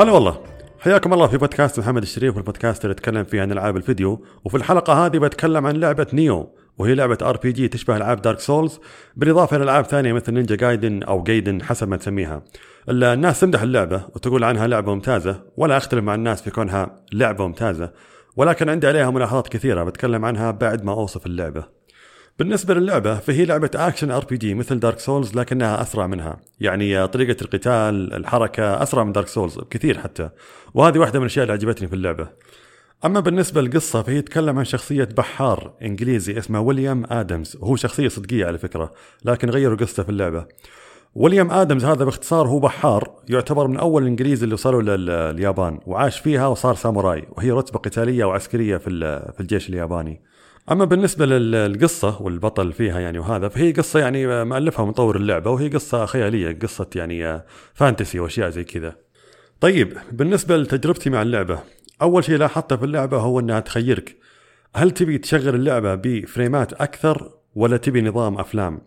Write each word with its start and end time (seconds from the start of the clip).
هلا 0.00 0.12
والله. 0.12 0.40
حياكم 0.78 1.12
الله 1.12 1.26
في 1.26 1.38
بودكاست 1.38 1.78
محمد 1.78 2.02
الشريف 2.02 2.36
والبودكاست 2.36 2.84
اللي 2.84 2.92
اتكلم 2.92 3.24
فيه 3.24 3.42
عن 3.42 3.52
ألعاب 3.52 3.76
الفيديو. 3.76 4.24
وفي 4.44 4.56
الحلقة 4.56 5.06
هذه 5.06 5.18
بتكلم 5.18 5.66
عن 5.66 5.76
لعبة 5.76 6.06
Nioh 6.12 6.54
وهي 6.78 6.94
لعبة 6.94 7.18
RPG 7.22 7.68
تشبه 7.68 7.96
ألعاب 7.96 8.22
Dark 8.22 8.40
Souls 8.40 8.80
بالإضافة 9.16 9.56
إلى 9.56 9.64
ألعاب 9.64 9.84
ثانية 9.84 10.12
مثل 10.12 10.32
Ninja 10.32 10.56
Gaiden 10.56 11.02
أو 11.02 11.22
Gaiden 11.22 11.62
حسب 11.62 11.88
ما 11.88 11.96
تسميها. 11.96 12.42
الناس 12.88 13.40
تمدح 13.40 13.62
اللعبة 13.62 14.04
وتقول 14.14 14.44
عنها 14.44 14.66
لعبة 14.66 14.94
ممتازة 14.94 15.42
ولا 15.56 15.76
أختلف 15.76 16.04
مع 16.04 16.14
الناس 16.14 16.42
في 16.42 16.50
كونها 16.50 17.00
لعبة 17.12 17.46
ممتازة 17.46 17.92
ولكن 18.36 18.68
عندي 18.68 18.86
عليها 18.86 19.10
ملاحظات 19.10 19.48
كثيرة 19.48 19.84
بتكلم 19.84 20.24
عنها 20.24 20.50
بعد 20.50 20.84
ما 20.84 20.92
أوصف 20.92 21.26
اللعبة. 21.26 21.79
بالنسبة 22.38 22.74
للعبة 22.74 23.14
فهي 23.14 23.44
لعبة 23.44 23.70
action 23.74 24.10
RPG 24.10 24.54
مثل 24.54 24.78
Dark 24.78 24.98
Souls 24.98 25.34
لكنها 25.34 25.82
أسرع 25.82 26.06
منها، 26.06 26.40
يعني 26.60 27.06
طريقة 27.06 27.42
القتال، 27.42 28.14
الحركة 28.14 28.82
أسرع 28.82 29.04
من 29.04 29.12
Dark 29.12 29.28
Souls 29.28 29.58
بكثير 29.58 29.98
حتى، 29.98 30.30
وهذه 30.74 30.98
واحدة 30.98 31.18
من 31.18 31.24
الأشياء 31.24 31.42
اللي 31.42 31.52
عجبتني 31.52 31.88
في 31.88 31.94
اللعبة. 31.94 32.28
أما 33.04 33.20
بالنسبة 33.20 33.62
للقصة 33.62 34.02
فهي 34.02 34.22
تتكلم 34.22 34.58
عن 34.58 34.64
شخصية 34.64 35.08
بحار 35.16 35.72
إنجليزي 35.82 36.38
اسمه 36.38 36.60
ويليام 36.60 37.04
ادمز، 37.10 37.56
وهو 37.60 37.76
شخصية 37.76 38.08
صدقية 38.08 38.46
على 38.46 38.58
فكرة، 38.58 38.92
لكن 39.24 39.50
غيروا 39.50 39.76
قصته 39.76 40.02
في 40.02 40.08
اللعبة. 40.08 40.46
ويليام 41.14 41.50
ادمز 41.50 41.84
هذا 41.84 42.04
باختصار 42.04 42.48
هو 42.48 42.58
بحار 42.58 43.10
يعتبر 43.28 43.66
من 43.66 43.76
أول 43.76 44.02
الإنجليز 44.02 44.42
اللي 44.42 44.54
وصلوا 44.54 44.82
لليابان 44.82 45.80
وعاش 45.86 46.18
فيها 46.18 46.46
وصار 46.46 46.74
ساموراي 46.74 47.28
وهي 47.30 47.50
رتبة 47.50 47.78
قتالية 47.78 48.24
وعسكرية 48.24 48.76
في 48.76 49.40
الجيش 49.40 49.68
الياباني. 49.68 50.22
أما 50.70 50.84
بالنسبة 50.84 51.26
للقصة 51.26 52.22
والبطل 52.22 52.72
فيها 52.72 53.00
يعني 53.00 53.18
وهذا 53.18 53.48
فهي 53.48 53.72
قصة 53.72 54.00
يعني 54.00 54.44
مألفها 54.44 54.84
مطور 54.84 55.16
اللعبة 55.16 55.50
وهي 55.50 55.68
قصة 55.68 56.06
خيالية 56.06 56.58
قصة 56.62 56.86
يعني 56.94 57.42
فانتسي 57.74 58.20
وأشياء 58.20 58.50
زي 58.50 58.64
كذا. 58.64 58.96
طيب 59.60 59.98
بالنسبة 60.12 60.56
لتجربتي 60.56 61.10
مع 61.10 61.22
اللعبة 61.22 61.60
أول 62.02 62.24
شيء 62.24 62.36
لاحظته 62.36 62.76
في 62.76 62.84
اللعبة 62.84 63.18
هو 63.18 63.40
إنها 63.40 63.60
تخيرك 63.60 64.16
هل 64.74 64.90
تبي 64.90 65.18
تشغل 65.18 65.54
اللعبة 65.54 65.94
بفريمات 65.94 66.72
أكثر 66.72 67.30
ولا 67.54 67.76
تبي 67.76 68.02
نظام 68.02 68.38
أفلام؟ 68.38 68.80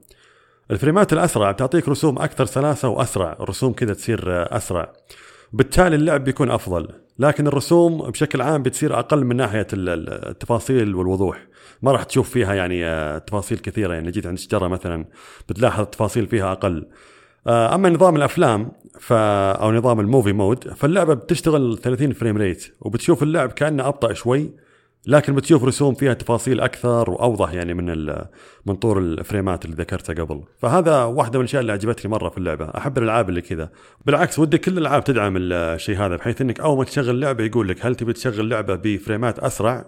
الفريمات 0.72 1.14
الأسرع 1.14 1.52
تعطيك 1.52 1.90
رسوم 1.90 2.20
أكثر 2.20 2.46
سلاسة 2.46 2.88
وأسرع، 2.88 3.38
الرسوم 3.40 3.74
كذا 3.74 3.94
تصير 3.94 4.24
أسرع. 4.58 4.94
بالتالي 5.54 5.96
اللعب 5.96 6.24
بيكون 6.24 6.52
أفضل، 6.52 6.88
لكن 7.20 7.48
الرسوم 7.48 8.12
بشكل 8.12 8.42
عام 8.42 8.64
بتصير 8.64 9.00
أقل 9.00 9.26
من 9.26 9.36
ناحية 9.36 9.68
التفاصيل 9.74 10.96
والوضوح. 10.96 11.48
ما 11.82 11.92
راح 11.92 12.04
تشوف 12.04 12.30
فيها 12.30 12.54
يعني 12.54 12.86
آه، 12.86 13.18
تفاصيل 13.18 13.58
كثيرة 13.58 13.94
يعني 13.94 14.12
جيت 14.12 14.26
عند 14.26 14.38
الشجرة 14.38 14.68
مثلا 14.68 15.06
بتلاحظ 15.50 15.82
التفاصيل 15.82 16.28
فيها 16.28 16.52
أقل. 16.52 16.88
آه، 17.48 17.76
أما 17.76 17.90
نظام 17.90 18.16
الأفلام 18.16 18.72
ف 19.00 19.14
أو 19.14 19.72
نظام 19.72 20.00
ال 20.00 20.06
movie 20.06 20.34
mode 20.34 20.74
فاللعبة 20.74 21.14
بتشتغل 21.14 21.78
30 21.78 22.14
frame 22.14 22.38
rate 22.38 22.74
وبتشوف 22.82 23.24
اللعب 23.24 23.52
كأنه 23.52 23.88
أبطأ 23.88 24.14
شوي 24.14 24.52
لكن 25.08 25.36
بتشوف 25.36 25.64
رسوم 25.64 25.94
فيها 25.94 26.14
تفاصيل 26.14 26.62
أكثر 26.62 27.10
وأوضح 27.10 27.54
يعني 27.54 27.74
من 27.74 28.08
من 28.66 28.76
طور 28.76 29.00
الفريمات 29.00 29.66
اللي 29.66 29.76
ذكرتها 29.76 30.24
قبل. 30.24 30.44
فهذا 30.58 31.04
واحدة 31.04 31.40
من 31.40 31.46
الأشياء 31.46 31.62
اللي 31.62 31.72
عجبتني 31.72 32.12
مرة 32.12 32.30
في 32.30 32.38
اللعبة. 32.38 32.66
أحب 32.78 32.98
الألعاب 32.98 33.30
اللي 33.30 33.42
كذا. 33.42 33.70
بالعكس 34.06 34.40
ودي 34.40 34.58
كل 34.58 34.72
الألعاب 34.72 35.04
تدعم 35.04 35.34
الشيء 35.38 35.98
هذا 35.98 36.16
بحيث 36.16 36.42
إنك 36.42 36.60
أول 36.60 36.78
ما 36.78 36.84
تشغل 36.84 37.20
لعبة 37.20 37.44
يقول 37.44 37.68
لك 37.68 37.86
هل 37.86 37.96
تبي 37.96 38.14
تشغل 38.14 38.50
لعبة 38.50 38.76
بفريمات 38.76 39.40
أسرع؟ 39.40 39.86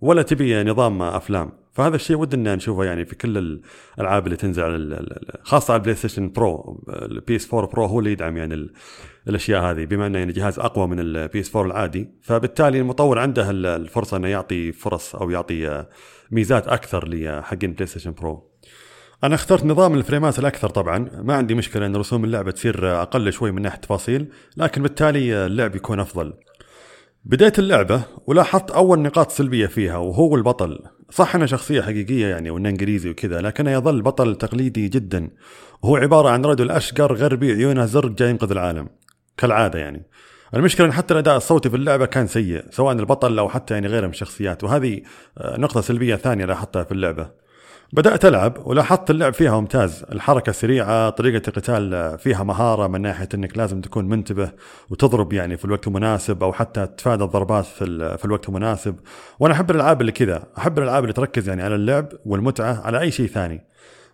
ولا 0.00 0.22
تبي 0.22 0.64
نظام 0.64 1.02
أفلام. 1.02 1.52
فهذا 1.72 1.96
الشيء 1.96 2.16
ودنا 2.16 2.54
نشوفه 2.54 2.84
يعني 2.84 3.04
في 3.04 3.14
كل 3.14 3.60
الألعاب 3.98 4.26
اللي 4.26 4.36
تنزل 4.36 4.62
على 4.62 5.06
خاصة 5.42 5.72
على 5.72 5.80
ال 5.80 5.94
PlayStation 5.94 6.32
Pro 6.32 6.84
ال 6.88 7.36
PS 7.36 7.54
4 7.54 7.70
Pro 7.70 7.84
هو 7.84 7.98
اللي 7.98 8.12
يدعم 8.12 8.36
يعني 8.36 8.70
الأشياء 9.28 9.62
هذه 9.62 9.84
بما 9.84 10.06
أنه 10.06 10.18
يعني 10.18 10.32
جهاز 10.32 10.58
أقوى 10.58 10.86
من 10.86 11.00
ال 11.00 11.40
PS 11.40 11.56
4 11.56 11.70
العادي. 11.70 12.10
فبالتالي 12.22 12.80
المطور 12.80 13.18
عنده 13.18 13.50
الفرصة 13.50 14.16
إنه 14.16 14.28
يعطي 14.28 14.72
فرص 14.72 15.14
أو 15.14 15.30
يعطي 15.30 15.84
ميزات 16.30 16.68
أكثر 16.68 17.08
لحقين 17.08 17.72
PlayStation 17.72 18.12
Pro 18.12 18.50
أنا 19.24 19.34
اخترت 19.34 19.64
نظام 19.64 19.94
الفريمات 19.94 20.38
الأكثر 20.38 20.68
طبعا. 20.68 20.98
ما 21.22 21.34
عندي 21.34 21.54
مشكلة 21.54 21.86
إن 21.86 21.96
رسوم 21.96 22.24
اللعبة 22.24 22.50
تصير 22.50 23.02
أقل 23.02 23.32
شوي 23.32 23.50
من 23.52 23.62
ناحية 23.62 23.76
التفاصيل 23.76 24.28
لكن 24.56 24.82
بالتالي 24.82 25.46
اللعب 25.46 25.76
يكون 25.76 26.00
أفضل. 26.00 26.32
بديت 27.28 27.58
اللعبة 27.58 28.02
ولاحظت 28.26 28.70
أول 28.70 28.98
نقاط 28.98 29.30
سلبية 29.30 29.66
فيها 29.66 29.96
وهو 29.96 30.36
البطل. 30.36 30.78
صح 31.10 31.34
أنه 31.34 31.46
شخصية 31.46 31.82
حقيقية 31.82 32.26
يعني 32.26 32.50
وأنه 32.50 32.68
إنجليزي 32.68 33.10
وكذا 33.10 33.40
لكنه 33.40 33.70
يظل 33.70 34.02
بطل 34.02 34.34
تقليدي 34.34 34.88
جدا. 34.88 35.30
وهو 35.82 35.96
عبارة 35.96 36.28
عن 36.28 36.44
رجل 36.44 36.70
أشقر 36.70 37.14
غربي 37.14 37.52
عيونه 37.52 37.86
زرق 37.86 38.10
جاي 38.10 38.30
ينقذ 38.30 38.50
العالم. 38.50 38.88
كالعادة 39.36 39.78
يعني. 39.78 40.06
المشكلة 40.54 40.86
أن 40.86 40.92
حتى 40.92 41.14
الأداء 41.14 41.36
الصوتي 41.36 41.70
في 41.70 41.76
اللعبة 41.76 42.06
كان 42.06 42.26
سيء 42.26 42.64
سواء 42.70 42.96
البطل 42.96 43.38
أو 43.38 43.48
حتى 43.48 43.74
يعني 43.74 43.86
غيره 43.86 44.06
من 44.06 44.12
الشخصيات. 44.12 44.64
وهذه 44.64 45.02
آه، 45.38 45.56
نقطة 45.60 45.80
سلبية 45.80 46.16
ثانية 46.16 46.44
لاحظتها 46.44 46.84
في 46.84 46.92
اللعبة. 46.92 47.30
بدأت 47.92 48.24
ألعب 48.24 48.66
ولاحظت 48.66 49.10
اللعب 49.10 49.34
فيها 49.34 49.60
ممتاز. 49.60 50.04
الحركة 50.12 50.52
سريعة 50.52 51.10
طريقة 51.10 51.48
القتال 51.48 52.18
فيها 52.18 52.44
مهارة 52.44 52.86
من 52.86 53.00
ناحية 53.00 53.28
أنك 53.34 53.58
لازم 53.58 53.80
تكون 53.80 54.08
منتبه 54.08 54.50
وتضرب 54.90 55.32
يعني 55.32 55.56
في 55.56 55.64
الوقت 55.64 55.86
المناسب 55.86 56.42
أو 56.42 56.52
حتى 56.52 56.86
تفادى 56.86 57.24
الضربات 57.24 57.64
في, 57.64 58.16
في 58.18 58.24
الوقت 58.24 58.48
المناسب. 58.48 58.96
وأنا 59.40 59.54
أحب 59.54 59.70
الألعاب 59.70 60.00
اللي 60.00 60.12
كذا 60.12 60.46
أحب 60.58 60.78
الألعاب 60.78 61.02
اللي 61.02 61.12
تركز 61.12 61.48
يعني 61.48 61.62
على 61.62 61.74
اللعب 61.74 62.08
والمتعة 62.24 62.80
على 62.84 63.00
أي 63.00 63.10
شيء 63.10 63.26
ثاني. 63.28 63.66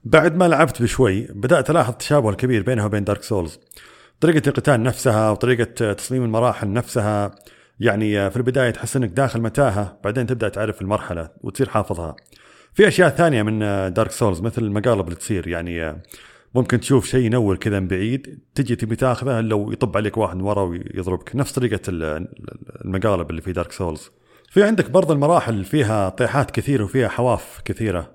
بعد 0.04 0.36
ما 0.36 0.48
لعبت 0.48 0.82
بشوي 0.82 1.22
بدأت 1.30 1.70
ألاحظ 1.70 1.90
التشابه 1.90 2.30
الكبير 2.30 2.62
بينها 2.62 2.84
وبين 2.84 3.04
Dark 3.04 3.22
Souls 3.22 3.60
طريقة 4.20 4.48
القتال 4.48 4.82
نفسها 4.82 5.30
وطريقة 5.30 5.92
تصميم 5.92 6.24
المراحل 6.24 6.72
نفسها 6.72 7.30
يعني 7.80 8.30
في 8.30 8.36
البداية 8.36 8.70
تحس 8.70 8.96
إنك 8.96 9.08
داخل 9.08 9.40
متاهة 9.40 9.98
بعدين 10.04 10.26
تبدأ 10.26 10.48
تعرف 10.48 10.82
المرحلة 10.82 11.28
وتصير 11.40 11.68
حافظها. 11.68 12.16
في 12.74 12.88
أشياء 12.88 13.08
ثانية 13.08 13.42
من 13.42 13.58
Dark 13.92 14.10
Souls 14.10 14.40
مثل 14.40 14.62
المقالب 14.62 15.04
اللي 15.04 15.14
تصير 15.14 15.48
يعني 15.48 16.02
ممكن 16.54 16.80
تشوف 16.80 17.06
شيء 17.06 17.24
ينور 17.24 17.56
كذا 17.56 17.80
من 17.80 17.88
بعيد 17.88 18.38
تجي 18.54 18.76
تبي 18.76 18.96
تاخذه 18.96 19.40
لو 19.40 19.72
يطب 19.72 19.96
عليك 19.96 20.16
واحد 20.18 20.36
من 20.36 20.42
ورا 20.42 20.62
ويضربك. 20.62 21.36
نفس 21.36 21.52
طريقة 21.52 21.80
المقالب 22.84 23.30
اللي 23.30 23.42
في 23.42 23.52
Dark 23.52 23.72
Souls 23.72 24.10
في 24.50 24.62
عندك 24.62 24.90
برضه 24.90 25.14
المراحل 25.14 25.64
فيها 25.64 26.08
طيحات 26.08 26.50
كثير 26.50 26.82
وفيها 26.82 27.08
حواف 27.08 27.60
كثيرة. 27.64 28.10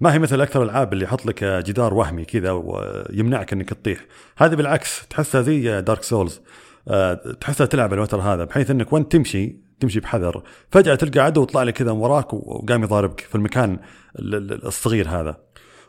ما 0.00 0.14
هي 0.14 0.18
مثل 0.18 0.40
أكثر 0.40 0.62
الألعاب 0.62 0.92
اللي 0.92 1.04
يحط 1.04 1.26
لك 1.26 1.44
جدار 1.44 1.94
وهمي 1.94 2.24
كذا 2.24 2.50
ويمنعك 2.50 3.52
إنك 3.52 3.68
تطيح. 3.68 4.06
هذه 4.38 4.54
بالعكس 4.54 5.06
تحسها 5.08 5.42
زي 5.42 5.80
Dark 5.80 6.02
Souls 6.02 6.40
تحسها 7.40 7.66
تلعب 7.66 7.92
الوتر 7.92 8.20
هذا 8.20 8.44
بحيث 8.44 8.70
إنك 8.70 8.92
وانت 8.92 9.12
تمشي 9.12 9.69
تمشي 9.80 10.00
بحذر. 10.00 10.42
فجأة 10.70 10.94
تلقى 10.94 11.20
عدو 11.20 11.44
طلع 11.44 11.62
لك 11.62 11.74
كذا 11.74 11.90
وراك 11.90 12.34
وقام 12.34 12.82
يضاربك 12.82 13.20
في 13.20 13.34
المكان 13.34 13.78
الصغير 14.18 15.08
هذا. 15.08 15.36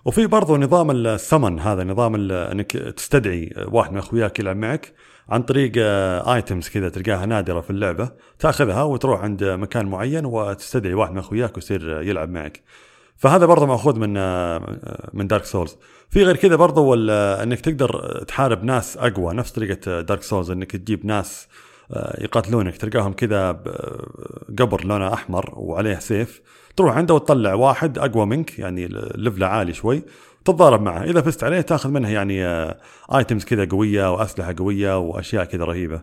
وفي 0.05 0.27
برضو 0.27 0.57
نظام 0.57 0.91
السمن 0.91 1.59
هذا 1.59 1.83
نظام 1.83 2.31
إنك 2.31 2.71
تستدعي 2.71 3.53
واحد 3.67 3.91
من 3.91 3.97
أخوياك 3.97 4.39
يلعب 4.39 4.57
معك 4.57 4.93
عن 5.29 5.41
طريق 5.43 5.71
items 5.77 6.69
كذا 6.69 6.89
تلقاها 6.89 7.25
نادرة 7.25 7.61
في 7.61 7.69
اللعبة. 7.69 8.09
تأخذها 8.39 8.83
وتروح 8.83 9.21
عند 9.21 9.43
مكان 9.43 9.85
معين 9.85 10.25
وتستدعي 10.25 10.93
واحد 10.93 11.11
من 11.11 11.17
أخوياك 11.17 11.55
ويصير 11.55 12.01
يلعب 12.01 12.29
معك. 12.29 12.63
فهذا 13.17 13.45
برضه 13.45 13.65
مأخوذ 13.65 13.99
من 13.99 14.13
من 15.13 15.27
Dark 15.27 15.45
Souls 15.45 15.77
في 16.09 16.23
غير 16.23 16.35
كذا 16.35 16.55
برضه 16.55 16.93
إنك 17.43 17.59
تقدر 17.59 18.23
تحارب 18.27 18.63
ناس 18.63 18.97
أقوى. 18.97 19.33
نفس 19.33 19.51
طريقة 19.51 20.01
Dark 20.01 20.21
Souls 20.21 20.51
إنك 20.51 20.71
تجيب 20.71 21.05
ناس 21.05 21.47
آه، 21.47 21.70
يقاتلونك 22.17 22.77
تلقاهم 22.77 23.13
كذا 23.13 23.51
قبر 24.59 24.85
لونه 24.85 25.13
أحمر 25.13 25.53
وعليه 25.53 25.99
سيف 25.99 26.41
تروح 26.75 26.97
عنده 26.97 27.13
وتطلع 27.13 27.53
واحد 27.53 27.97
أقوى 27.97 28.25
منك 28.25 28.59
يعني 28.59 28.87
level 29.15 29.40
ه 29.40 29.45
عالي 29.47 29.73
شوي 29.73 30.03
تتضارب 30.45 30.81
معه 30.81 31.03
إذا 31.03 31.21
فزت 31.21 31.43
عليه 31.43 31.61
تاخذ 31.61 31.89
منه 31.89 32.09
يعني 32.09 32.45
items 33.15 33.43
آه، 33.43 33.47
كذا 33.47 33.65
قوية 33.65 34.13
وأسلحة 34.13 34.55
قوية 34.57 34.97
وأشياء 34.97 35.45
كذا 35.45 35.63
رهيبة. 35.63 36.01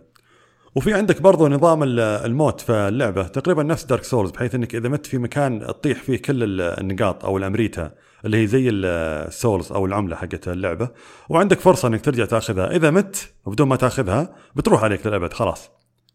وفي 0.78 0.94
عندك 0.94 1.22
برضو 1.22 1.48
نظام 1.48 1.82
الموت 1.98 2.60
في 2.60 2.72
اللعبة. 2.72 3.22
تقريبا 3.22 3.62
نفس 3.62 3.84
Dark 3.84 4.04
Souls 4.04 4.30
بحيث 4.30 4.54
إنك 4.54 4.74
إذا 4.74 4.88
مت 4.88 5.06
في 5.06 5.18
مكان 5.18 5.60
تطيح 5.60 6.02
فيه 6.02 6.22
كل 6.22 6.60
النقاط 6.60 7.24
أو 7.24 7.38
ال 7.38 7.46
Amrita 7.46 7.90
اللي 8.24 8.42
هي 8.42 8.46
زي 8.46 8.70
ال 8.70 8.87
souls 8.87 9.72
أو 9.72 9.86
العملة 9.86 10.16
حقت 10.16 10.48
اللعبة. 10.48 10.88
وعندك 11.28 11.60
فرصة 11.60 11.88
إنك 11.88 12.00
ترجع 12.00 12.24
تأخذها. 12.24 12.70
إذا 12.70 12.90
مت 12.90 13.32
وبدون 13.44 13.68
ما 13.68 13.76
تأخذها 13.76 14.34
بتروح 14.56 14.84
عليك 14.84 15.06
للأبد 15.06 15.32
خلاص. 15.32 15.70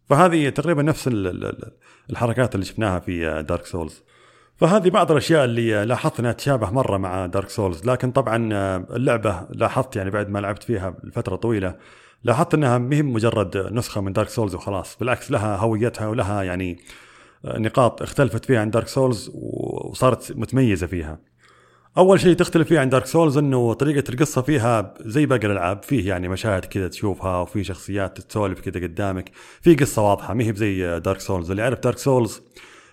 فهذه 0.09 0.49
تقريبا 0.49 0.81
نفس 0.83 1.09
الحركات 2.09 2.55
اللي 2.55 2.65
شفناها 2.65 2.99
في 2.99 3.43
Dark 3.49 3.65
Souls 3.65 4.03
فهذه 4.57 4.89
بعض 4.89 5.11
الأشياء 5.11 5.45
اللي 5.45 5.85
لاحظت 5.85 6.19
انها 6.19 6.31
تشابه 6.31 6.71
مرة 6.71 6.97
مع 6.97 7.25
Dark 7.25 7.49
Souls 7.49 7.85
لكن 7.85 8.11
طبعا 8.11 8.49
اللعبة 8.95 9.47
لاحظت 9.49 9.95
يعني 9.95 10.09
بعد 10.09 10.29
ما 10.29 10.39
لعبت 10.39 10.63
فيها 10.63 10.95
لفترة 11.03 11.35
طويلة 11.35 11.75
لاحظت 12.23 12.53
انها 12.53 12.77
مهي 12.77 13.13
مجرد 13.13 13.57
نسخة 13.57 14.01
من 14.01 14.13
Dark 14.13 14.29
Souls 14.29 14.55
وخلاص 14.55 14.97
بالعكس 14.99 15.31
لها 15.31 15.55
هويتها 15.55 16.07
ولها 16.07 16.43
يعني 16.43 16.79
نقاط 17.45 18.01
اختلفت 18.01 18.45
فيها 18.45 18.59
عن 18.59 18.69
Dark 18.69 18.87
Souls 18.87 19.31
وصارت 19.33 20.31
متميزة 20.35 20.87
فيها. 20.87 21.19
أول 21.97 22.19
شيء 22.19 22.35
تختلف 22.35 22.67
فيه 22.67 22.79
عن 22.79 22.89
Dark 22.89 23.05
Souls 23.05 23.37
إنه 23.37 23.73
طريقة 23.73 24.09
القصة 24.09 24.41
فيها 24.41 24.93
زي 25.01 25.25
باقي 25.25 25.47
الألعاب 25.47 25.83
فيه 25.83 26.09
يعني 26.09 26.27
مشاهد 26.27 26.65
كذا 26.65 26.87
تشوفها 26.87 27.41
وفي 27.41 27.63
شخصيات 27.63 28.21
تسولف 28.21 28.59
كذا 28.61 28.83
قدامك 28.87 29.31
في 29.61 29.75
قصة 29.75 30.01
واضحة 30.01 30.33
ما 30.33 30.43
هي 30.43 30.51
بزي 30.51 30.99
Dark 30.99 31.19
Souls 31.19 31.49
اللي 31.51 31.61
يعرف 31.61 31.79
Dark 31.79 31.97
Souls 31.97 32.41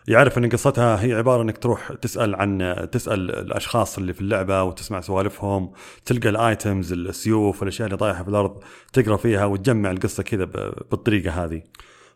يعرف 0.09 0.39
إن 0.39 0.49
قصتها 0.49 1.05
هي 1.05 1.13
عبارة 1.13 1.43
إنك 1.43 1.59
تروح 1.59 1.93
تسأل 1.93 2.35
عن 2.35 2.77
تسأل 2.93 3.31
الأشخاص 3.31 3.99
اللي 3.99 4.13
في 4.13 4.21
اللعبة 4.21 4.63
وتسمع 4.63 5.01
سوالفهم 5.01 5.73
تلقى 6.05 6.29
ال 6.29 6.40
items 6.40 6.93
السيوف 6.93 7.61
والاشياء 7.61 7.87
اللي 7.87 7.97
طايحة 7.97 8.23
في 8.23 8.29
الأرض 8.29 8.63
تقرأ 8.93 9.17
فيها 9.17 9.45
وتجمع 9.45 9.91
القصة 9.91 10.23
كذا 10.23 10.45
بالطريقة 10.91 11.45
هذه 11.45 11.63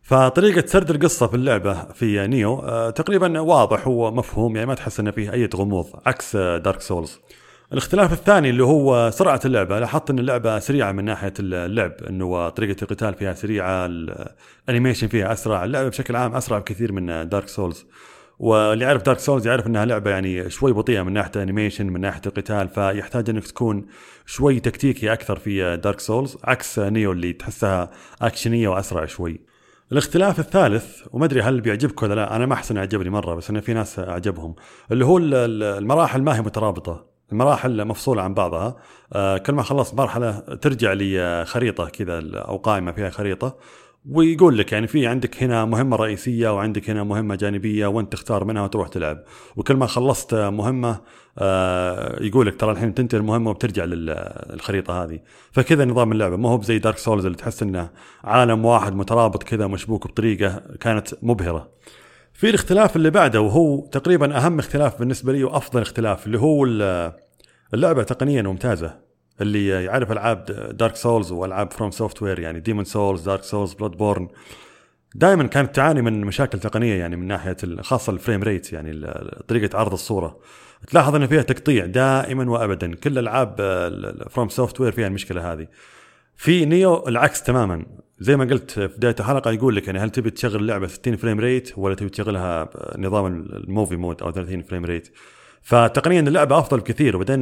فطريقة 0.02 0.66
سرد 0.66 0.90
القصة 0.90 1.26
في 1.26 1.34
اللعبة 1.34 1.74
في 1.74 2.26
Nioh 2.26 2.58
آه، 2.58 2.90
تقريبا 2.90 3.40
واضح 3.40 3.88
ومفهوم 3.88 4.56
يعني 4.56 4.68
ما 4.68 4.74
تحس 4.74 5.00
إنه 5.00 5.10
فيه 5.10 5.32
أي 5.32 5.48
غموض 5.54 5.86
عكس 6.06 6.36
Dark 6.36 6.80
Souls. 6.80 7.20
الاختلاف 7.74 8.12
الثاني 8.12 8.50
اللي 8.50 8.64
هو 8.64 9.10
سرعة 9.10 9.40
اللعبة. 9.44 9.78
لاحظت 9.78 10.10
إن 10.10 10.18
اللعبة 10.18 10.58
سريعة 10.58 10.92
من 10.92 11.04
ناحية 11.04 11.32
اللعب 11.40 11.92
إنه 12.08 12.48
طريقة 12.48 12.82
القتال 12.82 13.14
فيها 13.14 13.34
سريعة 13.34 13.86
ال 13.86 13.98
animation 13.98 15.06
فيها 15.06 15.32
أسرع 15.32 15.64
اللعبة 15.64 15.88
بشكل 15.88 16.16
عام 16.16 16.34
أسرع 16.34 16.58
بكثير 16.58 16.92
من 16.92 17.28
Dark 17.28 17.48
Souls 17.48 17.86
واللي 18.38 18.84
يعرف 18.84 19.02
Dark 19.02 19.18
Souls 19.18 19.46
يعرف 19.46 19.66
إنها 19.66 19.84
لعبة 19.84 20.10
يعني 20.10 20.50
شوي 20.50 20.72
بطيئة 20.72 21.02
من 21.02 21.12
ناحية 21.12 21.30
ال 21.36 21.41
animation 21.41 21.86
من 21.86 22.00
ناحية 22.00 22.20
القتال 22.26 22.68
فيحتاج 22.68 23.30
إنك 23.30 23.46
تكون 23.46 23.86
شوي 24.26 24.60
تكتيكي 24.60 25.12
أكثر 25.12 25.38
في 25.38 25.76
Dark 25.76 26.00
Souls 26.00 26.36
عكس 26.44 26.78
Nioh 26.78 27.12
اللي 27.12 27.32
تحسها 27.32 27.90
أكشنية 28.22 28.68
وأسرع 28.68 29.06
شوي. 29.06 29.40
الاختلاف 29.92 30.40
الثالث 30.40 31.06
وما 31.12 31.24
أدري 31.24 31.42
هل 31.42 31.60
بيعجبك 31.60 32.02
ولا 32.02 32.14
لا 32.14 32.36
أنا 32.36 32.46
ما 32.46 32.54
احس 32.54 32.70
انه 32.70 32.80
عجبني 32.80 33.10
مرة 33.10 33.34
بس 33.34 33.50
انه 33.50 33.60
في 33.60 33.74
ناس 33.74 33.98
أعجبهم 33.98 34.54
اللي 34.92 35.04
هو 35.04 35.18
المراحل 35.18 36.22
ما 36.22 36.36
هي 36.36 36.40
مترابطة. 36.40 37.13
المراحل 37.34 37.84
مفصولة 37.84 38.22
عن 38.22 38.34
بعضها. 38.34 38.76
آه، 39.12 39.38
كل 39.38 39.52
ما 39.52 39.62
خلصت 39.62 39.94
مرحلة 39.94 40.38
ترجع 40.38 40.92
لخريطة 40.96 41.88
كذا 41.88 42.22
أو 42.34 42.56
قائمة 42.56 42.92
فيها 42.92 43.10
خريطة. 43.10 43.56
ويقول 44.10 44.58
لك 44.58 44.72
يعني 44.72 44.86
في 44.86 45.06
عندك 45.06 45.42
هنا 45.42 45.64
مهمة 45.64 45.96
رئيسية 45.96 46.54
وعندك 46.54 46.90
هنا 46.90 47.04
مهمة 47.04 47.34
جانبية 47.34 47.86
وانت 47.86 48.12
تختار 48.12 48.44
منها 48.44 48.62
وتروح 48.62 48.88
تلعب. 48.88 49.24
وكل 49.56 49.76
ما 49.76 49.86
خلصت 49.86 50.34
مهمة 50.34 51.00
آه، 51.38 52.22
يقول 52.22 52.46
لك 52.46 52.60
ترى 52.60 52.70
الحين 52.70 52.94
تنتهي 52.94 53.18
المهمة 53.18 53.50
وبترجع 53.50 53.84
للخريطة 53.84 55.04
هذه. 55.04 55.20
فكذا 55.52 55.84
نظام 55.84 56.12
اللعبة. 56.12 56.36
ما 56.36 56.48
هو 56.48 56.58
بزي 56.58 56.78
دارك 56.78 56.98
سولز 56.98 57.24
اللي 57.24 57.36
تحس 57.36 57.62
إنه 57.62 57.90
عالم 58.24 58.64
واحد 58.64 58.94
مترابط 58.94 59.42
كذا 59.42 59.66
مشبوك 59.66 60.06
بطريقة 60.06 60.62
كانت 60.80 61.08
مبهرة. 61.22 61.68
في 62.34 62.48
الاختلاف 62.50 62.96
اللي 62.96 63.10
بعده 63.10 63.40
وهو 63.40 63.86
تقريبا 63.86 64.36
أهم 64.36 64.58
اختلاف 64.58 64.98
بالنسبة 64.98 65.32
لي 65.32 65.44
وأفضل 65.44 65.82
اختلاف 65.82 66.26
اللي 66.26 66.38
هو 66.38 66.66
اللعبة 67.74 68.02
تقنيا 68.02 68.42
ممتازة. 68.42 68.98
اللي 69.40 69.68
يعرف 69.68 70.12
ألعاب 70.12 70.44
Dark 70.78 70.96
Souls 70.96 71.32
وألعاب 71.32 71.72
From 71.72 71.90
Software 71.90 72.38
يعني 72.38 72.60
Demon's 72.60 72.84
Souls 72.84 73.22
Dark 73.22 73.42
Souls 73.42 73.72
Bloodborne 73.72 74.28
دائما 75.14 75.46
كانت 75.46 75.76
تعاني 75.76 76.02
من 76.02 76.20
مشاكل 76.20 76.58
تقنية 76.60 76.94
يعني 76.94 77.16
من 77.16 77.26
ناحية 77.26 77.56
خاصة 77.80 78.12
ال 78.12 78.17
frame 78.17 78.42
rate 78.42 78.72
يعني 78.72 79.14
طريقة 79.48 79.78
عرض 79.78 79.92
الصورة. 79.92 80.38
تلاحظ 80.86 81.14
إن 81.14 81.26
فيها 81.26 81.42
تقطيع 81.42 81.86
دائما 81.86 82.50
وابدا. 82.50 82.94
كل 82.94 83.18
العاب 83.18 83.56
From 84.30 84.48
Software 84.48 84.92
فيها 84.92 85.06
المشكلة 85.06 85.52
هذه. 85.52 85.66
في 86.36 86.64
Nioh 86.64 87.08
العكس 87.08 87.42
تماما. 87.42 87.86
زي 88.18 88.36
ما 88.36 88.44
قلت 88.44 88.70
في 88.70 88.86
بداية 88.86 89.16
الحلقة 89.20 89.52
يقول 89.52 89.76
لك 89.76 89.86
يعني 89.86 89.98
هل 89.98 90.10
تبي 90.10 90.30
تشغل 90.30 90.60
اللعبه 90.60 90.86
60 90.86 91.16
frame 91.16 91.40
rate 91.40 91.72
ولا 91.76 91.94
تبي 91.94 92.08
تشغلها 92.08 92.70
نظام 92.98 93.26
ال 93.26 93.38
movie 93.38 93.96
mode 93.96 94.22
أو 94.22 94.32
30 94.32 94.62
frame 94.62 94.84
rate 94.84 95.08
فتقنيا 95.64 96.20
اللعبة 96.20 96.58
أفضل 96.58 96.78
بكثير 96.78 97.16
وبعدين 97.16 97.40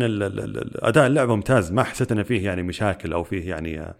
أداء 0.82 1.06
اللعبة 1.06 1.34
ممتاز 1.34 1.72
ما 1.72 1.82
حسيت 1.82 2.12
إنه 2.12 2.22
فيه 2.22 2.44
يعني 2.44 2.62
مشاكل 2.62 3.12
أو 3.12 3.24
فيه 3.24 3.48
يعني 3.48 3.80
آه، 3.80 3.94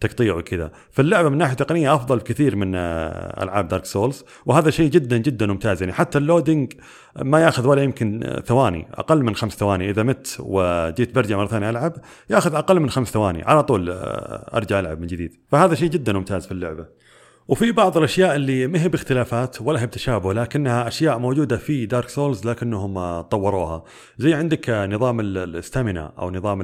تقطيع 0.00 0.34
وكذا. 0.34 0.70
فاللعبة 0.90 1.28
من 1.28 1.38
ناحية 1.38 1.54
تقنية 1.54 1.94
أفضل 1.94 2.18
بكثير 2.18 2.56
من 2.56 2.74
آه، 2.74 3.42
ألعاب 3.42 3.68
Dark 3.68 3.84
Souls 3.84 4.24
وهذا 4.46 4.70
شيء 4.70 4.90
جدا 4.90 5.16
جدا 5.16 5.46
ممتاز 5.46 5.82
يعني. 5.82 5.92
حتى 5.92 6.18
ال 6.18 6.25
loading 6.25 6.72
ما 7.16 7.40
يأخذ 7.40 7.66
ولا 7.66 7.82
يمكن 7.82 8.40
ثواني 8.46 8.86
أقل 8.94 9.22
من 9.22 9.34
خمس 9.34 9.52
ثواني. 9.52 9.90
إذا 9.90 10.02
مت 10.02 10.36
وجيت 10.40 11.14
برجع 11.14 11.36
مرة 11.36 11.46
ثانية 11.46 11.70
ألعب 11.70 11.92
يأخذ 12.30 12.54
أقل 12.54 12.80
من 12.80 12.90
خمس 12.90 13.08
ثواني. 13.08 13.42
على 13.42 13.62
طول 13.62 13.90
آه، 13.90 14.56
أرجع 14.56 14.80
ألعب 14.80 15.00
من 15.00 15.06
جديد. 15.06 15.36
فهذا 15.48 15.74
شيء 15.74 15.88
جدا 15.90 16.12
ممتاز 16.12 16.46
في 16.46 16.52
اللعبة. 16.52 17.03
وفي 17.48 17.72
بعض 17.72 17.96
الأشياء 17.96 18.36
اللي 18.36 18.66
ما 18.66 18.82
هي 18.82 18.88
باختلافات 18.88 19.62
ولا 19.62 19.80
هي 19.82 19.86
بتشابه 19.86 20.32
لكنها 20.32 20.88
أشياء 20.88 21.18
موجودة 21.18 21.56
في 21.56 21.86
Dark 21.86 22.08
Souls 22.08 22.46
لكنهم 22.46 23.20
طوروها. 23.20 23.84
زي 24.18 24.34
عندك 24.34 24.70
نظام 24.70 25.20
الاستامينا 25.20 26.12
أو 26.18 26.30
نظام 26.30 26.60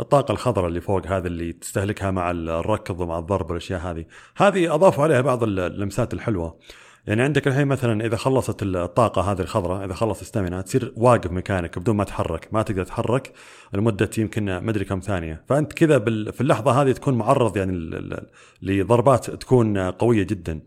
الطاقة 0.00 0.32
الخضراء 0.32 0.68
اللي 0.68 0.80
فوق 0.80 1.06
هذا 1.06 1.26
اللي 1.26 1.52
تستهلكها 1.52 2.10
مع 2.10 2.30
الركض 2.30 3.00
ومع 3.00 3.18
الضرب 3.18 3.50
والأشياء 3.50 3.80
هذه. 3.80 4.04
هذه 4.36 4.74
أضافوا 4.74 5.04
عليها 5.04 5.20
بعض 5.20 5.42
اللمسات 5.42 6.14
الحلوة. 6.14 6.58
يعني 7.06 7.22
عندك 7.22 7.48
الحين 7.48 7.66
مثلا 7.66 8.06
إذا 8.06 8.16
خلصت 8.16 8.62
الطاقة 8.62 9.32
هذه 9.32 9.40
الخضراء 9.40 9.84
إذا 9.84 9.94
خلص 9.94 10.20
استامينا 10.22 10.60
تصير 10.60 10.92
واقف 10.96 11.30
مكانك 11.30 11.78
بدون 11.78 11.96
ما 11.96 12.04
تتحرك 12.04 12.48
ما 12.52 12.62
تقدر 12.62 12.84
تتحرك 12.84 13.32
لمدة 13.74 14.10
يمكن 14.18 14.44
ما 14.44 14.70
ادري 14.70 14.84
كم 14.84 15.00
ثانية. 15.00 15.42
فأنت 15.48 15.72
كذا 15.72 15.98
في 16.30 16.40
اللحظة 16.40 16.82
هذه 16.82 16.92
تكون 16.92 17.14
معرض 17.14 17.56
يعني 17.56 17.72
لضربات 18.62 19.30
تكون 19.30 19.78
قوية 19.78 20.22
جدا. 20.22 20.60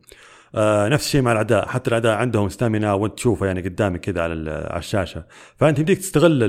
آه 0.55 0.89
نفس 0.89 1.05
الشيء 1.05 1.21
مع 1.21 1.31
الأعداء. 1.31 1.67
حتى 1.67 1.87
الأعداء 1.87 2.15
عندهم 2.17 2.49
ستامينا 2.49 2.93
وأنت 2.93 3.13
تشوفه 3.13 3.45
يعني 3.45 3.61
قدامك 3.61 3.99
كذا 3.99 4.21
على 4.21 4.51
على 4.51 4.79
الشاشة. 4.79 5.23
فأنت 5.57 5.79
يمديك 5.79 5.97
تستغل 5.97 6.39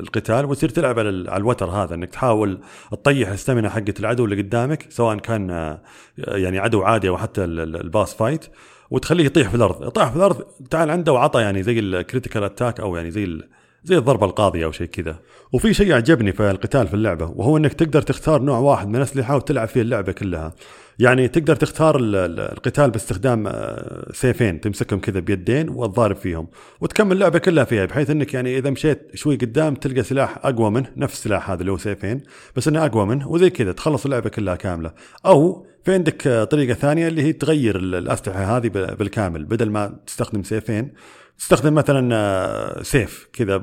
القتال 0.00 0.44
وتصير 0.44 0.68
تلعب 0.68 0.98
على 0.98 1.08
الوتر 1.10 1.70
هذا 1.70 1.94
إنك 1.94 2.10
تحاول 2.10 2.58
تطيح 2.90 3.28
ال 3.28 3.33
stamina 3.33 3.70
حقت 3.70 4.00
العدو 4.00 4.24
اللي 4.24 4.42
قدامك 4.42 4.86
سواء 4.90 5.16
كان 5.18 5.50
آه، 5.50 5.80
يعني 6.18 6.58
عدو 6.58 6.82
عادي 6.82 7.08
أو 7.08 7.16
حتى 7.18 7.44
ال 7.44 7.58
boss 7.58 8.14
fight 8.14 8.46
وتخليه 8.90 9.24
يطيح 9.24 9.48
في 9.48 9.54
الأرض. 9.54 9.86
يطيح 9.86 10.10
في 10.10 10.16
الأرض 10.16 10.42
تعال 10.70 10.90
عنده 10.90 11.12
وعطه 11.12 11.40
يعني 11.40 11.62
زي 11.62 11.78
ال 11.78 11.85
critical 11.85 12.44
attack 12.44 12.80
أو 12.80 12.96
يعني 12.96 13.10
زي 13.10 13.40
زي 13.86 13.98
الضربة 13.98 14.26
القاضية 14.26 14.64
أو 14.64 14.72
شيء 14.72 14.86
كذا. 14.86 15.18
وفي 15.52 15.74
شيء 15.74 15.92
عجبني 15.92 16.32
في 16.32 16.50
القتال 16.50 16.88
في 16.88 16.94
اللعبة 16.94 17.26
وهو 17.36 17.56
أنك 17.56 17.72
تقدر 17.72 18.02
تختار 18.02 18.42
نوع 18.42 18.58
واحد 18.58 18.88
من 18.88 18.96
الأسلحة 18.96 19.36
وتلعب 19.36 19.68
فيه 19.68 19.80
اللعبة 19.80 20.12
كلها. 20.12 20.54
يعني 20.98 21.28
تقدر 21.28 21.56
تختار 21.56 21.96
القتال 22.00 22.90
باستخدام 22.90 23.46
آه، 23.46 24.12
سيفين 24.12 24.60
تمسكهم 24.60 25.00
كذا 25.00 25.20
بيدين 25.20 25.68
وتضارب 25.68 26.16
فيهم 26.16 26.48
وتكمل 26.80 27.12
اللعبة 27.12 27.38
كلها 27.38 27.64
فيها 27.64 27.84
بحيث 27.84 28.10
إنك 28.10 28.34
يعني 28.34 28.58
إذا 28.58 28.70
مشيت 28.70 29.10
شوي 29.14 29.36
قدام 29.36 29.74
تلقى 29.74 30.02
سلاح 30.02 30.38
أقوى 30.46 30.70
منه 30.70 30.90
نفس 30.96 31.14
السلاح 31.14 31.50
هذا 31.50 31.60
اللي 31.60 31.72
هو 31.72 31.76
سيفين 31.76 32.20
بس 32.56 32.68
إنه 32.68 32.86
أقوى 32.86 33.06
منه 33.06 33.28
وزي 33.28 33.50
كذا 33.50 33.72
تخلص 33.72 34.04
اللعبة 34.04 34.30
كلها 34.30 34.56
كاملة. 34.56 34.92
أو 35.26 35.66
في 35.84 35.94
عندك 35.94 36.26
آه، 36.26 36.44
طريقة 36.44 36.74
ثانية 36.74 37.08
اللي 37.08 37.22
هي 37.22 37.32
تغير 37.32 37.76
الأسلحة 37.76 38.56
هذه 38.56 38.68
بالكامل 38.68 39.44
بدل 39.44 39.70
ما 39.70 39.98
تستخدم 40.06 40.42
سيفين 40.42 40.92
تستخدم 41.38 41.74
مثلا 41.74 42.14
آه، 42.14 42.82
سيف 42.82 43.28
كذا 43.32 43.62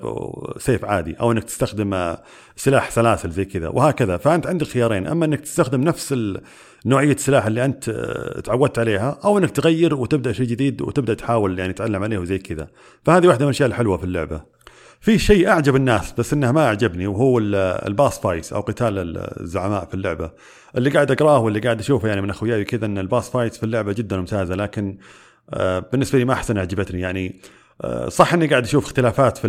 سيف 0.57 0.85
عادي 0.85 1.15
أو 1.19 1.31
إنك 1.31 1.43
تستخدم 1.43 2.15
سلاح 2.55 2.91
سلاسل 2.91 3.31
زي 3.31 3.45
كذا 3.45 3.67
وهكذا. 3.67 4.17
فأنت 4.17 4.47
عندك 4.47 4.67
خيارين 4.67 5.07
أما 5.07 5.25
إنك 5.25 5.39
تستخدم 5.39 5.81
نفس 5.81 6.15
نوعية 6.85 7.13
السلاح 7.13 7.45
اللي 7.45 7.65
أنت 7.65 7.89
آه، 7.89 8.39
تعودت 8.39 8.79
عليها 8.79 9.19
أو 9.25 9.37
إنك 9.37 9.51
تغير 9.51 9.95
وتبدأ 9.95 10.33
شيء 10.33 10.45
جديد 10.45 10.81
وتبدأ 10.81 11.13
تحاول 11.13 11.59
يعني 11.59 11.73
تتعلم 11.73 12.03
عليه 12.03 12.17
وزي 12.17 12.37
كذا. 12.37 12.67
فهذه 13.05 13.27
واحدة 13.27 13.45
من 13.45 13.49
الأشياء 13.49 13.69
الحلوة 13.69 13.97
في 13.97 14.03
اللعبة. 14.03 14.41
في 15.01 15.19
شيء 15.19 15.47
أعجب 15.47 15.75
الناس 15.75 16.13
بس 16.17 16.33
إنه 16.33 16.51
ما 16.51 16.65
أعجبني 16.65 17.07
وهو 17.07 17.39
ال 17.39 17.55
boss 17.55 18.19
fights 18.19 18.53
أو 18.53 18.61
قتال 18.61 19.17
الزعماء 19.41 19.85
في 19.85 19.93
اللعبة. 19.93 20.31
اللي 20.77 20.89
قاعد 20.89 21.11
أقرأه 21.11 21.39
واللي 21.39 21.59
قاعد 21.59 21.79
أشوفه 21.79 22.07
يعني 22.07 22.21
من 22.21 22.29
أخوياي 22.29 22.63
كذا 22.63 22.85
إن 22.85 22.97
ال 22.97 23.04
boss 23.04 23.29
fights 23.29 23.57
في 23.57 23.63
اللعبة 23.63 23.93
جدا 23.93 24.17
ممتازه 24.17 24.55
لكن 24.55 24.97
آه، 25.49 25.79
بالنسبة 25.79 26.19
لي 26.19 26.25
ما 26.25 26.33
أحس 26.33 26.48
انها 26.48 26.57
عجبتني 26.57 27.01
يعني 27.01 27.27
آه، 27.27 27.33
صح 28.07 28.33
اني 28.33 28.47
قاعد 28.47 28.63
أشوف 28.63 28.85
اختلافات 28.85 29.37
في 29.37 29.47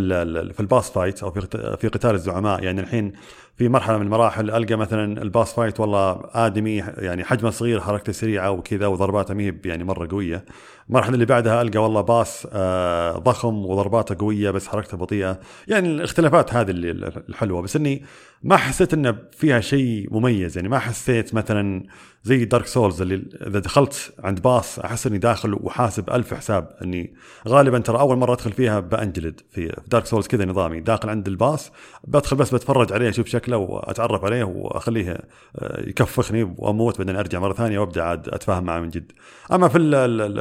في 0.52 0.60
ال 0.60 0.66
boss 0.66 0.90
fight 0.90 1.22
أو 1.22 1.30
في 1.30 1.76
في 1.80 1.88
قتال 1.88 2.14
الزعماء. 2.14 2.64
يعني 2.64 2.80
الحين 2.80 3.12
في 3.56 3.68
مرحلة 3.68 3.98
من 3.98 4.04
المراحل 4.04 4.50
ألقى 4.50 4.76
مثلا 4.76 5.22
ال 5.22 5.28
boss 5.28 5.52
fight 5.52 5.80
والله 5.80 6.20
آدمي 6.32 6.76
يعني 6.76 7.24
حجمه 7.24 7.50
صغير 7.50 7.80
حركته 7.80 8.12
سريعة 8.12 8.50
وكذا 8.50 8.86
وضرباته 8.86 9.34
ما 9.34 9.54
يعني 9.64 9.84
مرة 9.84 10.08
قوية. 10.10 10.44
المرحلة 10.88 11.14
اللي 11.14 11.24
بعدها 11.24 11.62
ألقى 11.62 11.78
والله 11.78 12.00
boss 12.00 12.48
آه، 12.52 13.18
ضخم 13.18 13.66
وضرباته 13.66 14.16
قوية 14.18 14.50
بس 14.50 14.68
حركته 14.68 14.96
بطيئة. 14.96 15.40
يعني 15.68 15.88
الاختلافات 15.88 16.54
هذه 16.54 16.70
اللي 16.70 16.90
الحلوة. 17.28 17.62
بس 17.62 17.76
إني 17.76 18.04
ما 18.42 18.56
حسيت 18.56 18.94
إنه 18.94 19.16
فيها 19.32 19.60
شيء 19.60 20.08
مميز. 20.10 20.56
يعني 20.56 20.68
ما 20.68 20.78
حسيت 20.78 21.34
مثلا 21.34 21.82
زي 22.22 22.44
Dark 22.44 22.66
Souls 22.66 23.02
اللي 23.02 23.24
إذا 23.46 23.58
دخلت 23.58 24.14
عند 24.24 24.42
boss 24.42 24.78
أحس 24.78 25.06
إني 25.06 25.18
داخل 25.18 25.54
وحاسب 25.54 26.10
ألف 26.10 26.34
حساب. 26.34 26.68
إني 26.82 27.14
غالبا 27.48 27.78
ترى 27.78 27.98
أول 27.98 28.16
مرة 28.16 28.32
أدخل 28.32 28.52
فيها 28.52 28.80
بأنجلد. 28.80 29.40
في 29.50 29.76
Dark 29.88 30.06
Souls 30.06 30.26
كذا 30.26 30.44
نظامي. 30.44 30.80
داخل 30.80 31.08
عند 31.08 31.28
ال 31.28 31.37
boss 31.37 31.72
بدخل 32.04 32.36
بس 32.36 32.54
بتفرج 32.54 32.92
عليه 32.92 33.08
أشوف 33.08 33.26
شكله. 33.26 33.43
واتعرف 33.52 34.24
عليه 34.24 34.44
وأخليه 34.44 35.18
آه، 35.58 35.88
يكفخني 35.88 36.54
وأموت 36.58 36.98
بعدين 36.98 37.16
أرجع 37.16 37.38
مرة 37.38 37.52
ثانية 37.52 37.78
وأبدأ 37.78 38.02
عاد 38.02 38.28
أتفاهم 38.28 38.64
معه 38.64 38.80
من 38.80 38.88
جد. 38.88 39.12
أما 39.52 39.68
في 39.68 39.78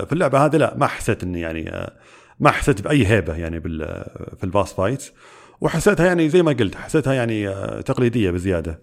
في 0.06 0.14
اللعبة 0.14 0.46
هذه 0.46 0.58
لا 0.58 0.78
ما 0.78 0.88
حسيت 0.88 1.24
إني 1.24 1.42
يعني 1.42 1.70
آه، 1.70 1.94
ما 2.40 2.52
حسيت 2.52 2.82
بأي 2.82 3.08
هيبة 3.08 3.36
يعني 3.36 3.62
في 3.62 4.44
الباص 4.44 4.74
فايت. 4.74 5.12
وحسيتها 5.62 6.06
يعني 6.06 6.30
زي 6.30 6.44
ما 6.44 6.52
قلت 6.52 6.76
حسيتها 6.76 7.14
يعني 7.14 7.48
آه، 7.50 7.82
تقليدية 7.82 8.32
بزيادة. 8.32 8.80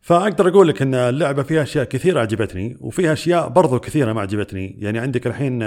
فأقدر 0.00 0.48
أقول 0.48 0.68
لك 0.68 0.82
إن 0.82 0.94
اللعبة 0.94 1.42
فيها 1.42 1.62
أشياء 1.62 1.84
كثيرة 1.84 2.20
عجبتني 2.20 2.76
وفيها 2.80 3.12
أشياء 3.12 3.48
برضو 3.48 3.78
كثيرة 3.78 4.12
ما 4.12 4.20
عجبتني. 4.20 4.76
يعني 4.78 4.98
عندك 4.98 5.26
الحين 5.26 5.62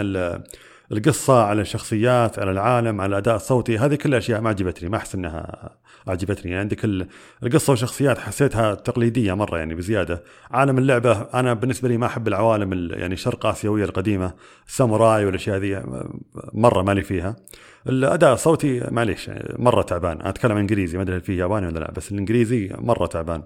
القصة 0.92 1.44
على 1.44 1.62
الشخصيات 1.62 2.40
على 2.40 2.52
العالم 2.52 3.02
على 3.02 3.10
الأداء 3.10 3.36
الصوتي 3.36 3.78
هذه 3.78 3.96
كلها 3.96 4.20
أشياء 4.20 4.42
ما 4.42 4.50
عجبتني 4.50 4.90
ما 4.90 4.98
أحس 4.98 5.16
إنها 5.16 5.70
عجبتني 6.08 6.52
يعني 6.52 6.62
عندك 6.62 7.08
القصة 7.44 7.72
والشخصيات 7.72 8.18
حسيتها 8.18 8.76
تقليدية 8.76 9.34
مرة 9.34 9.58
يعني 9.58 9.76
بزيادة. 9.76 10.24
عالم 10.52 10.78
اللعبة 10.78 11.22
أنا 11.34 11.54
بالنسبة 11.54 11.90
لي 11.90 11.98
ما 11.98 12.06
أحب 12.06 12.28
العوالم 12.28 12.90
يعني 12.92 13.16
شرق 13.16 13.46
آسيوية 13.46 13.84
القديمة 13.86 14.34
الساموراي 14.68 15.26
والأشياء 15.26 15.58
ذي 15.58 15.84
مرة 16.54 16.82
مالي 16.82 17.04
فيها. 17.04 17.36
الأداء 17.90 18.34
الصوتي 18.34 18.88
معليش 18.92 19.32
مرة 19.60 19.82
تعبان. 19.82 20.20
أنا 20.20 20.30
أتكلم 20.30 20.58
إنجليزي 20.58 20.98
ما 20.98 21.04
أدري 21.04 21.16
هل 21.16 21.22
فيه 21.22 21.40
ياباني 21.40 21.68
ولا 21.68 21.80
لا 21.80 21.92
بس 21.92 22.12
الإنجليزي 22.12 22.70
مرة 22.78 23.06
تعبان. 23.06 23.44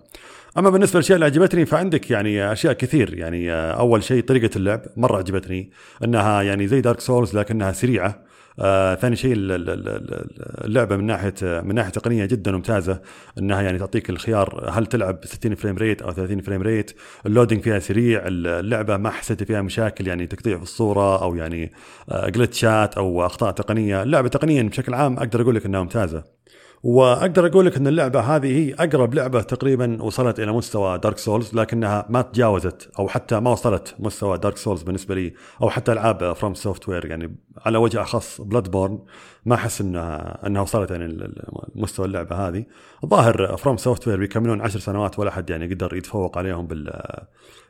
أما 0.58 0.70
بالنسبة 0.70 1.00
للاشياء 1.00 1.16
اللي 1.16 1.26
عجبتني 1.26 1.66
فعندك 1.66 2.12
يعني 2.12 2.52
أشياء 2.52 2.74
كثير. 2.74 3.14
يعني 3.18 3.52
أول 3.54 4.04
شيء 4.04 4.24
طريقة 4.24 4.50
اللعب 4.58 4.82
مرة 4.98 5.18
عجبتني 5.18 5.72
إنها 6.04 6.42
يعني 6.42 6.68
زي 6.68 6.82
دارك 6.82 7.00
سولز 7.00 7.38
لكنها 7.38 7.72
سريعة. 7.72 8.30
آه 8.62 8.96
ثاني 8.96 9.16
شيء 9.16 9.34
اللعبة 9.38 10.96
من 10.98 11.06
ناحية 11.06 11.34
من 11.44 11.76
ناحية 11.76 11.90
تقنية 11.92 12.26
جدا 12.26 12.52
ممتازة 12.52 13.02
إنها 13.38 13.62
يعني 13.62 13.80
تعطيك 13.80 14.10
الخيار 14.10 14.70
هل 14.74 14.86
تلعب 14.86 15.20
60 15.24 15.56
frame 15.56 15.78
rate 15.78 16.02
أو 16.02 16.12
30 16.12 16.42
frame 16.42 16.62
rate. 16.62 16.92
ال 17.26 17.30
loading 17.30 17.62
فيها 17.64 17.80
سريع 17.80 18.22
اللعبة 18.26 18.98
ما 18.98 19.10
حسيت 19.10 19.44
فيها 19.44 19.62
مشاكل 19.62 20.08
يعني 20.08 20.28
تقطيع 20.28 20.58
في 20.58 20.64
الصورة 20.64 21.22
أو 21.24 21.36
يعني 21.36 21.72
آه 22.10 22.30
glitch 22.30 22.87
ات 22.87 22.96
أو 22.98 23.26
أخطاء 23.26 23.52
تقنية. 23.52 24.04
اللعبة 24.04 24.28
تقنيا 24.30 24.64
بشكل 24.64 24.94
عام 24.94 25.18
أقدر 25.18 25.42
أقول 25.42 25.56
لك 25.56 25.66
إنها 25.66 25.82
ممتازة. 25.82 26.39
وأقدر 26.84 27.48
أقول 27.48 27.66
لك 27.66 27.78
إن 27.78 27.88
اللعبة 27.88 28.20
هذه 28.20 28.48
هي 28.48 28.74
أقرب 28.74 29.14
لعبة 29.14 29.42
تقريبا 29.42 30.04
وصلت 30.04 30.40
إلى 30.40 30.52
مستوى 30.52 30.98
Dark 30.98 31.18
Souls 31.18 31.54
لكنها 31.54 32.06
ما 32.10 32.22
تجاوزت 32.22 32.90
أو 33.00 33.08
حتى 33.08 33.40
ما 33.40 33.52
وصلت 33.52 33.96
مستوى 34.00 34.38
Dark 34.38 34.58
Souls 34.58 34.84
بالنسبة 34.84 35.16
لي 35.16 35.34
أو 35.62 35.70
حتى 35.70 35.92
ألعاب 35.92 36.34
From 36.34 36.54
Software 36.54 37.06
يعني 37.06 37.36
على 37.66 37.78
وجه 37.78 38.02
أخص 38.02 38.42
Bloodborne 38.42 39.00
ما 39.46 39.56
أحس 39.56 39.82
انها 39.82 40.48
إنها 40.48 40.62
وصلت 40.62 40.92
يعني 40.92 41.34
مستوى 41.76 42.06
اللعبة 42.06 42.36
هذه. 42.48 42.66
الظاهر 43.04 43.58
FromSoftware 43.58 44.20
بيكملون 44.20 44.62
عشر 44.62 44.80
سنوات 44.80 45.20
ولا 45.20 45.32
حد 45.32 45.50
يعني 45.50 45.74
قدر 45.74 45.96
يتفوق 45.96 46.38
عليهم 46.38 46.68
بال 46.68 47.02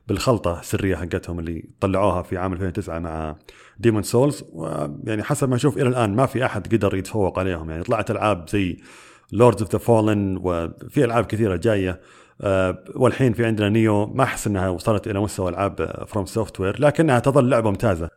بالخلطة 0.10 0.60
السرية 0.60 0.96
حقتهم 0.96 1.40
اللي 1.40 1.70
طلعوها 1.80 2.22
في 2.22 2.38
عام 2.38 2.54
2009 2.54 3.00
مع 3.00 3.36
Demon's 3.80 4.04
Souls 4.04 4.44
يعني 5.04 5.24
حسب 5.24 5.50
ما 5.50 5.56
أشوف 5.56 5.78
إلى 5.78 5.90
الآن 5.90 6.16
ما 6.16 6.26
في 6.26 6.46
أحد 6.46 6.76
قدر 6.76 6.96
يتفوق 6.96 7.40
عليهم. 7.40 7.70
يعني 7.70 7.84
طلعت 7.84 8.12
ألعاب 8.12 8.50
زي 8.50 8.78
Lords 9.32 9.62
of 9.62 9.72
the 9.72 9.78
Fallen 9.78 10.40
وفي 10.44 11.06
ألعاب 11.06 11.26
كثيرة 11.26 11.56
جاية. 11.56 12.02
أه 12.42 12.84
والحين 12.96 13.34
في 13.34 13.46
عندنا 13.46 13.70
Nioh 13.70 14.06
ما 14.06 14.24
أحس 14.24 14.48
إنها 14.48 14.70
وصلت 14.70 15.08
إلى 15.08 15.20
مستوى 15.20 15.50
العاب 15.50 16.06
FromSoftware 16.08 16.82
لكنها 16.82 17.20
تظل 17.20 17.50
لعبة 17.50 17.70
ممتازة. 17.70 18.10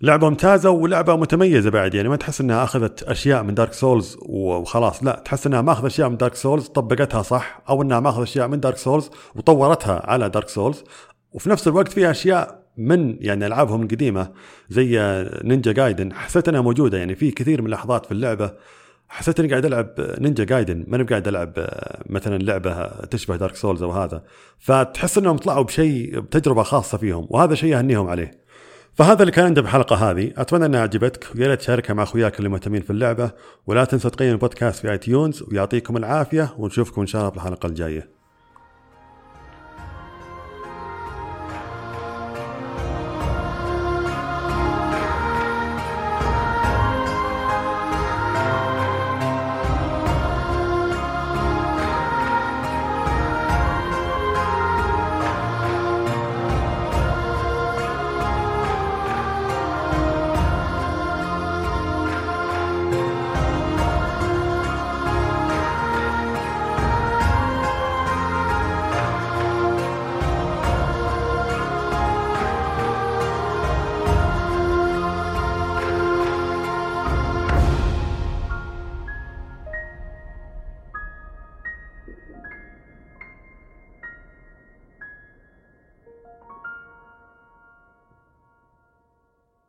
لعبة 0.00 0.28
ممتازة 0.28 0.70
ولعبة 0.70 1.16
متميزة 1.16 1.70
بعد. 1.70 1.94
يعني 1.94 2.08
ما 2.08 2.16
تحس 2.16 2.40
إنها 2.40 2.64
أخذت 2.64 3.02
أشياء 3.02 3.42
من 3.42 3.54
Dark 3.54 3.72
Souls 3.72 4.16
وخلاص. 4.22 5.04
لا 5.04 5.22
تحس 5.24 5.46
إنها 5.46 5.60
ماخذ 5.60 5.86
أشياء 5.86 6.08
من 6.08 6.16
Dark 6.16 6.34
Souls 6.34 6.66
طبقتها 6.66 7.22
صح 7.22 7.62
أو 7.68 7.82
إنها 7.82 8.00
ماخذ 8.00 8.22
أشياء 8.22 8.48
من 8.48 8.60
Dark 8.60 8.76
Souls 8.76 9.10
وطورتها 9.34 10.02
على 10.06 10.28
Dark 10.28 10.48
Souls 10.48 10.84
وفي 11.32 11.50
نفس 11.50 11.68
الوقت 11.68 11.88
فيها 11.88 12.10
أشياء 12.10 12.62
من 12.76 13.16
يعني 13.20 13.46
ألعابهم 13.46 13.82
القديمة 13.82 14.32
زي 14.70 14.98
Ninja 15.44 15.72
Gaiden 15.72 16.12
حسيت 16.12 16.48
أنها 16.48 16.60
موجودة 16.60 16.98
يعني 16.98 17.14
في 17.14 17.30
كثير 17.30 17.60
من 17.60 17.66
اللحظات 17.66 18.06
في 18.06 18.12
اللعبة 18.12 18.52
حسيت 19.08 19.40
إني 19.40 19.48
قاعد 19.48 19.64
ألعب 19.64 19.94
Ninja 19.98 20.44
Gaiden 20.44 20.84
ماني 20.88 21.04
قاعد 21.04 21.28
ألعب 21.28 21.68
مثلا 22.06 22.38
لعبة 22.38 22.86
تشبه 22.86 23.36
Dark 23.36 23.56
Souls 23.56 23.82
أو 23.82 23.90
هذا. 23.90 24.22
فتحس 24.58 25.18
إنهم 25.18 25.36
طلعوا 25.36 25.64
بشيء 25.64 26.20
بتجربة 26.20 26.62
خاصة 26.62 26.98
فيهم 26.98 27.26
وهذا 27.30 27.54
شيء 27.54 27.78
اهنيهم 27.78 28.08
عليه. 28.08 28.30
فهذا 28.94 29.20
اللي 29.20 29.32
كان 29.32 29.44
عندي 29.44 29.60
بالحلقة 29.60 29.96
هذه. 29.96 30.32
أتمنى 30.36 30.66
انها 30.66 30.80
عجبتك 30.80 31.26
ويا 31.36 31.48
ريت 31.48 31.58
تشاركها 31.58 31.94
مع 31.94 32.02
أخوياك 32.02 32.38
اللي 32.38 32.48
مهتمين 32.48 32.82
في 32.82 32.90
اللعبة. 32.90 33.30
ولا 33.66 33.84
تنسوا 33.84 34.10
تقيموا 34.10 34.32
البودكاست 34.32 34.80
في 34.80 34.90
اي 34.90 34.98
تيونز 34.98 35.42
ويعطيكم 35.42 35.96
العافية 35.96 36.54
ونشوفكم 36.58 37.00
إن 37.00 37.06
شاء 37.06 37.20
الله 37.20 37.30
في 37.30 37.36
الحلقة 37.36 37.66
الجاية. 37.66 38.21